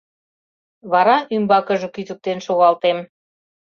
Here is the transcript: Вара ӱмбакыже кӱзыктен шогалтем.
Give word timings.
Вара 0.91 1.17
ӱмбакыже 1.35 1.87
кӱзыктен 1.95 2.37
шогалтем. 2.45 2.97